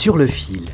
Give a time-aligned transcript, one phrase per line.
[0.00, 0.64] Sur le fil,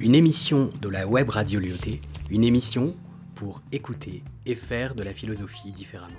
[0.00, 2.92] une émission de la web radio Lyoté, une émission
[3.36, 6.18] pour écouter et faire de la philosophie différemment.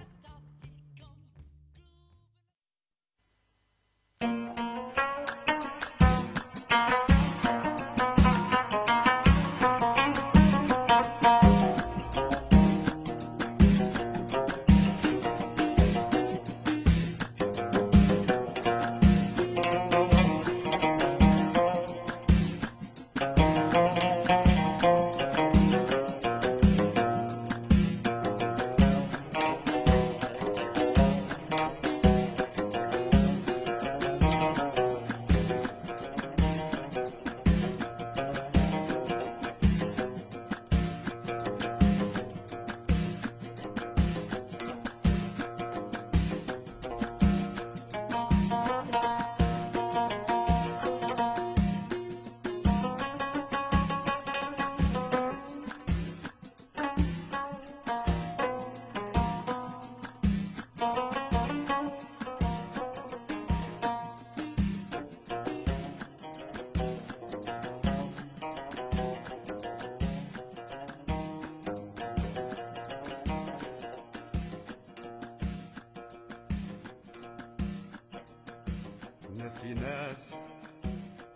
[79.46, 80.34] ناسي ناس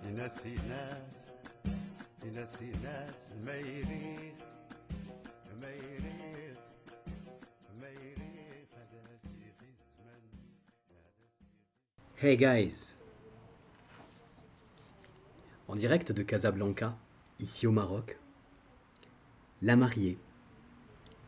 [0.05, 1.17] يناسي ناس
[2.25, 4.35] يناسي ناس ما يريد
[5.61, 6.57] ما يريد
[7.81, 10.23] ما يريد هذا سيدي الزمن
[12.23, 12.95] Hey guys
[15.69, 16.97] En direct de Casablanca,
[17.41, 18.19] ici au Maroc,
[19.63, 20.17] La mariée,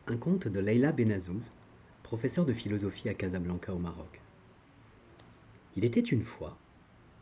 [0.07, 1.51] un conte de Leila Benazouz,
[2.03, 4.21] professeur de philosophie à Casablanca au Maroc.
[5.75, 6.57] Il était une fois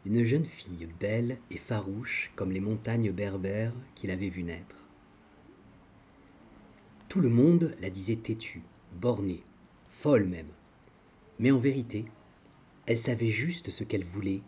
[0.04, 4.76] une jeune fille belle et farouche comme les montagnes berbères qu'il avait vues naître.
[7.08, 8.62] Tout le monde la disait têtue,
[9.00, 9.42] bornée,
[10.00, 10.48] folle même.
[11.38, 12.06] Mais en vérité,
[12.86, 14.40] elle savait juste ce qu'elle voulait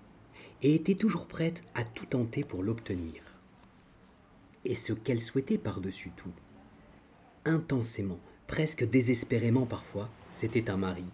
[0.62, 3.22] et était toujours prête à tout tenter pour l'obtenir.
[4.64, 6.32] Et ce qu'elle souhaitait par-dessus tout,
[7.44, 11.04] intensément, presque désespérément parfois, c'était un mari.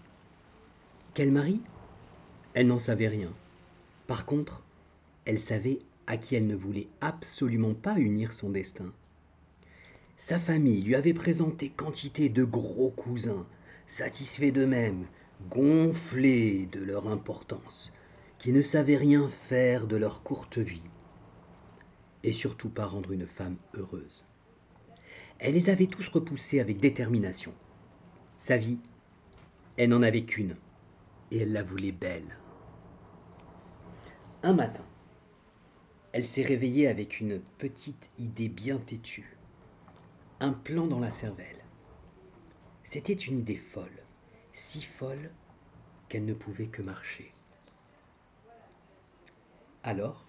[1.15, 1.61] Quel mari?
[2.55, 3.33] Elle n'en savait rien.
[4.11, 4.65] Par contre,
[5.25, 5.79] elle savait
[6.09, 8.93] à qui elle ne voulait absolument pas unir son destin.
[10.17, 13.47] Sa famille lui avait présenté quantité de gros cousins,
[13.87, 15.07] satisfaits d'eux-mêmes,
[15.49, 17.93] gonflés de leur importance,
[18.41, 20.83] qui ne savaient rien faire de leur courte vie,
[22.25, 24.27] et surtout pas rendre une femme heureuse.
[25.39, 27.55] Elle les avait tous repoussés avec détermination.
[28.41, 28.81] Sa vie,
[29.77, 30.57] elle n'en avait qu'une,
[31.31, 32.37] et elle la voulait belle.
[34.43, 34.87] Un matin,
[36.13, 39.37] elle s'est réveillée avec une petite idée bien têtue,
[40.41, 41.63] un plan dans la cervelle.
[42.85, 44.03] C'était une idée folle,
[44.55, 45.31] si folle
[46.09, 47.35] qu'elle ne pouvait que marcher.
[49.83, 50.25] Alors,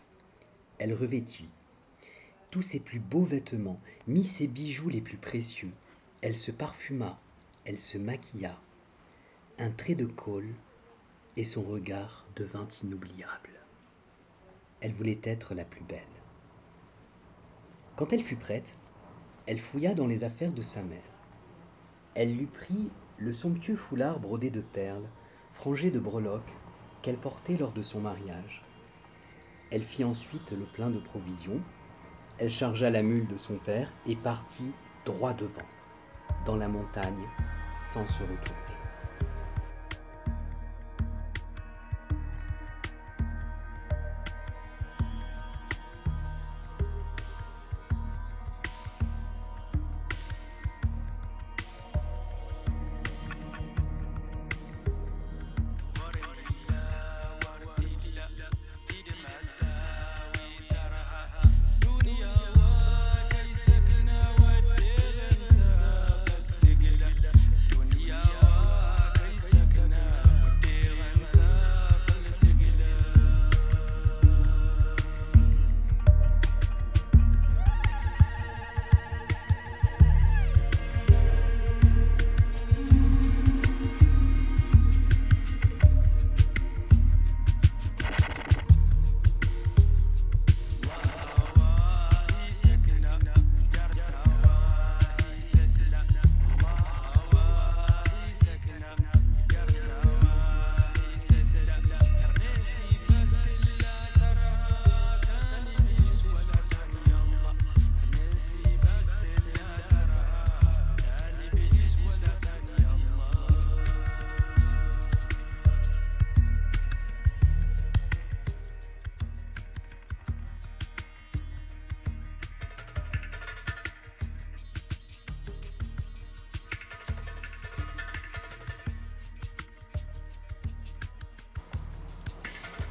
[0.78, 1.48] elle revêtit
[2.50, 5.72] tous ses plus beaux vêtements, mit ses bijoux les plus précieux,
[6.20, 7.18] elle se parfuma,
[7.64, 8.60] elle se maquilla,
[9.58, 10.54] un trait de col,
[11.38, 13.52] et son regard devint inoubliable.
[14.82, 16.00] Elle voulait être la plus belle.
[17.96, 18.78] Quand elle fut prête,
[19.46, 21.00] elle fouilla dans les affaires de sa mère.
[22.16, 25.08] Elle lui prit le somptueux foulard brodé de perles,
[25.54, 26.52] frangé de breloques,
[27.04, 28.64] qu'elle portait lors de son mariage.
[29.70, 31.62] Elle fit ensuite le plein de provisions,
[32.40, 34.72] elle chargea la mule de son père et partit
[35.06, 35.68] droit devant,
[36.46, 37.28] dans la montagne,
[37.78, 38.71] sans se retourner.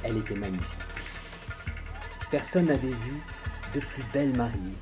[0.03, 0.67] Elle était magnifique.
[2.31, 3.21] Personne n'avait vu
[3.73, 4.77] de plus belle mariée.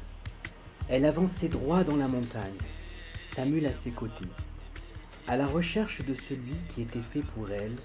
[0.87, 2.57] Elle avançait droit dans la montagne,
[3.23, 4.29] sa mule à ses côtés,
[5.27, 7.75] à la recherche de celui qui était fait pour elle,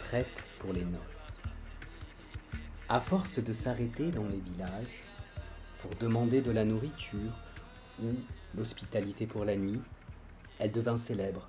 [0.00, 1.38] prête pour les noces.
[2.88, 5.02] À force de s'arrêter dans les villages
[5.80, 7.32] pour demander de la nourriture
[8.02, 8.14] ou
[8.56, 9.80] l'hospitalité pour la nuit,
[10.58, 11.48] elle devint célèbre.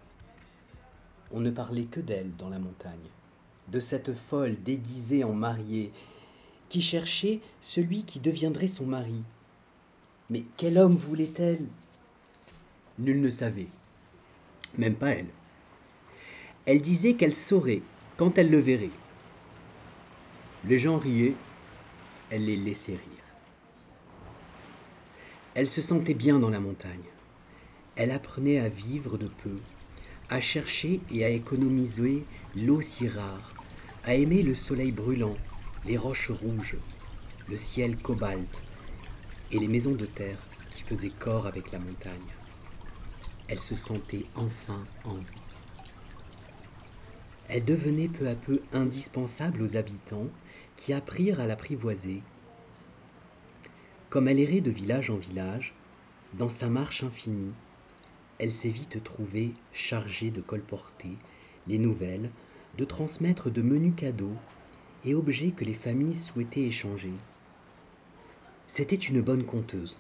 [1.32, 3.10] On ne parlait que d'elle dans la montagne,
[3.70, 5.92] de cette folle déguisée en mariée
[6.70, 9.22] qui cherchait celui qui deviendrait son mari.
[10.30, 11.66] Mais quel homme voulait-elle?
[13.00, 13.68] Nul ne savait,
[14.78, 15.30] même pas elle.
[16.66, 17.82] Elle disait qu'elle saurait
[18.18, 18.90] quand elle le verrait.
[20.66, 21.36] Les gens riaient,
[22.30, 23.02] elle les laissait rire.
[25.54, 27.10] Elle se sentait bien dans la montagne.
[27.96, 29.56] Elle apprenait à vivre de peu,
[30.30, 32.24] à chercher et à économiser
[32.56, 33.54] l'eau si rare,
[34.08, 35.36] à aimer le soleil brûlant,
[35.84, 36.78] les roches rouges,
[37.50, 38.64] le ciel cobalt
[39.52, 40.40] et les maisons de terre
[40.70, 42.32] qui faisaient corps avec la montagne.
[43.50, 45.58] Elle se sentait enfin en vie.
[47.50, 50.30] Elle devenait peu à peu indispensable aux habitants
[50.78, 52.22] qui apprirent à l'apprivoiser.
[54.10, 55.74] Comme elle errait de village en village,
[56.40, 57.52] dans sa marche infinie,
[58.40, 61.18] elle s'est vite trouvée chargée de colporter
[61.68, 62.30] les nouvelles,
[62.78, 64.36] de transmettre de menus cadeaux
[65.04, 67.14] et objets que les familles souhaitaient échanger.
[68.68, 69.98] C'était une bonne conteuse.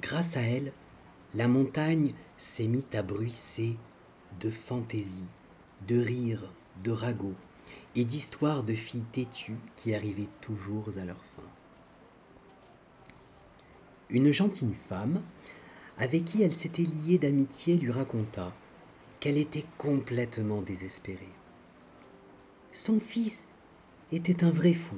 [0.00, 0.72] Grâce à elle,
[1.34, 3.76] la montagne s'est mise à bruisser
[4.40, 5.26] de fantaisie,
[5.86, 7.34] de rires, de ragots
[7.94, 11.42] et d'histoires de filles têtues qui arrivaient toujours à leur fin.
[14.10, 15.22] Une gentille femme,
[15.98, 18.52] avec qui elle s'était liée d'amitié, lui raconta
[19.20, 21.32] qu'elle était complètement désespérée.
[22.74, 23.46] Son fils
[24.10, 24.96] était un vrai fou,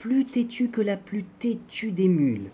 [0.00, 2.50] plus têtu que la plus têtue des mules.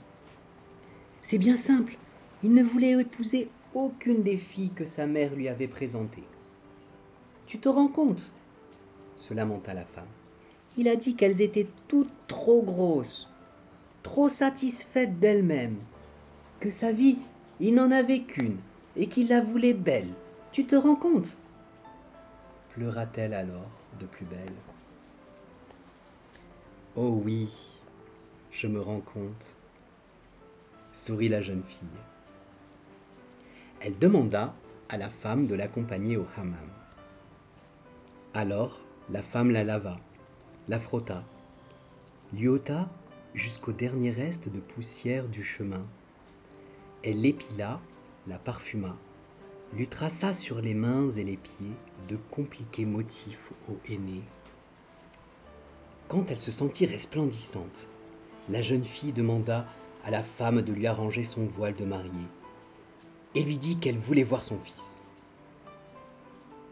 [1.22, 1.96] C'est bien simple,
[2.42, 6.22] il ne voulait épouser aucune des filles que sa mère lui avait présentées.
[7.46, 8.30] Tu te rends compte?
[9.16, 10.04] Se lamenta la femme.
[10.76, 13.30] Il a dit qu'elles étaient toutes trop grosses,
[14.02, 15.78] trop satisfaites d'elles-mêmes,
[16.60, 17.16] que sa vie,
[17.58, 18.58] il n'en avait qu'une,
[18.96, 20.12] et qu'il la voulait belle.
[20.52, 21.32] Tu te rends compte?
[22.74, 24.54] pleura-t-elle alors de plus belle.
[26.94, 27.48] Oh oui,
[28.50, 29.54] je me rends compte,
[30.92, 31.88] sourit la jeune fille.
[33.80, 34.54] Elle demanda
[34.88, 36.56] à la femme de l'accompagner au hammam.
[38.34, 39.98] Alors la femme la lava,
[40.68, 41.22] la frotta,
[42.32, 42.88] lui ôta
[43.34, 45.84] jusqu'au dernier reste de poussière du chemin.
[47.02, 47.78] Elle l'épila,
[48.26, 48.96] la parfuma,
[49.72, 51.74] lui traça sur les mains et les pieds
[52.08, 54.22] de compliqués motifs au henné.
[56.08, 57.88] Quand elle se sentit resplendissante,
[58.48, 59.66] la jeune fille demanda
[60.04, 62.28] à la femme de lui arranger son voile de mariée
[63.34, 65.02] et lui dit qu'elle voulait voir son fils.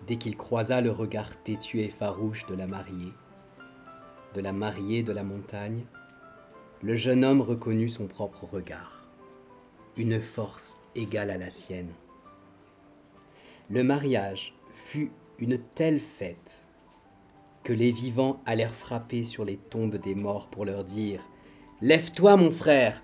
[0.06, 3.12] Dès qu'il croisa le regard têtu et farouche de la mariée,
[4.34, 5.84] de la mariée de la montagne,
[6.82, 9.04] le jeune homme reconnut son propre regard,
[9.96, 11.92] une force égale à la sienne.
[13.70, 14.54] Le mariage
[14.86, 16.62] fut une telle fête
[17.62, 21.26] que les vivants allèrent frapper sur les tombes des morts pour leur dire
[21.80, 23.02] Lève-toi, mon frère,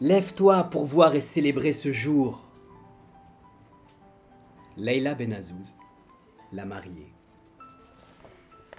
[0.00, 2.42] lève-toi pour voir et célébrer ce jour.
[4.76, 5.74] Leila Benazouz,
[6.52, 7.12] la mariée.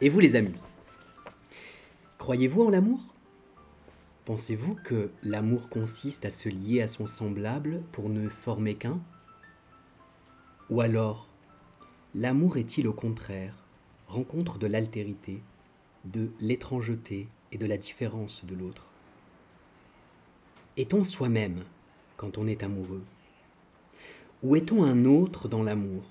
[0.02, 0.54] Et vous, les amis,
[2.20, 3.00] croyez-vous en l'amour?
[4.26, 9.00] Pensez-vous que l'amour consiste à se lier à son semblable pour ne former qu'un?
[10.72, 11.28] Ou alors,
[12.16, 13.54] l'amour est-il au contraire
[14.08, 15.38] rencontre de l'altérité,
[16.06, 18.88] de l'étrangeté et de la différence de l'autre?
[20.76, 21.64] Est-on soi-même
[22.18, 23.04] quand on est amoureux?
[24.42, 26.04] Ou est-on un autre dans l'amour,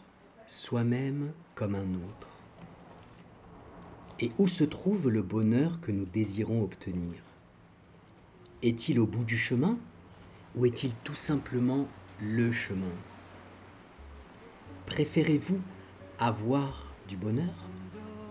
[0.46, 2.28] soi-même comme un autre?
[4.20, 7.24] Et où se trouve le bonheur que nous désirons obtenir?
[8.62, 9.76] Est-il au bout du chemin
[10.54, 11.88] ou est-il tout simplement
[12.20, 12.92] le chemin?
[14.86, 15.60] Préférez-vous
[16.18, 17.54] avoir du bonheur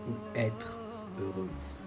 [0.08, 0.78] ou être
[1.20, 1.82] heureuse?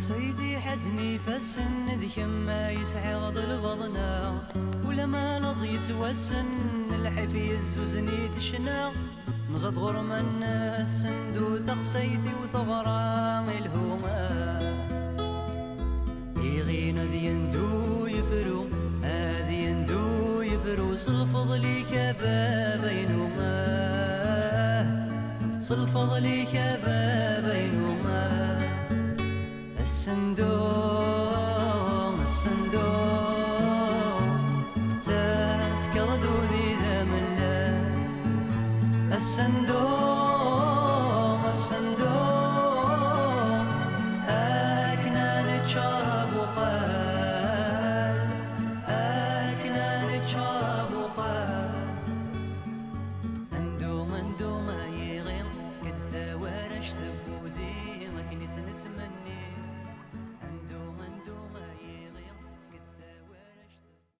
[0.00, 4.42] سيدي حزني فالسن ذي ما يسعغ البضنا
[4.86, 6.46] ولما لظ يتوسن
[6.94, 8.92] الحفي الزوزني تشنا.
[9.50, 14.30] مزد غرم الناس سندو تخسيتي وثغرام الهوما.
[16.36, 18.66] يغين ذي يندو يفرو
[19.02, 20.96] هذي يندو يفرو.
[20.96, 23.56] صلفض لي كبابينهما
[25.60, 28.49] صلفض لي كبابينهما
[30.06, 30.99] and door.